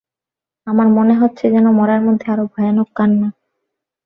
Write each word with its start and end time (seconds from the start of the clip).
আমার 0.67 0.87
মনে 0.97 1.13
হচ্ছে 1.13 1.45
যেন 1.49 1.65
মরার 1.71 2.01
মধ্যে 2.01 2.27
আরো 2.31 2.43
ভয়ানক 2.53 2.89
কান্না। 2.95 3.29